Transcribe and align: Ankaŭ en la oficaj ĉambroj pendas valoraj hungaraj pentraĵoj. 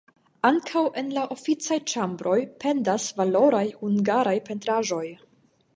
Ankaŭ 0.47 0.81
en 1.01 1.11
la 1.17 1.25
oficaj 1.35 1.77
ĉambroj 1.91 2.39
pendas 2.65 3.07
valoraj 3.21 3.65
hungaraj 3.83 4.37
pentraĵoj. 4.51 5.07